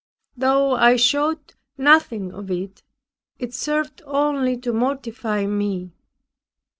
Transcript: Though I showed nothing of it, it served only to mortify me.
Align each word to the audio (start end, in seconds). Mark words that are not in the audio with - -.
Though 0.35 0.73
I 0.73 0.95
showed 0.95 1.53
nothing 1.77 2.33
of 2.33 2.49
it, 2.49 2.81
it 3.37 3.53
served 3.53 4.01
only 4.07 4.57
to 4.61 4.73
mortify 4.73 5.45
me. 5.45 5.91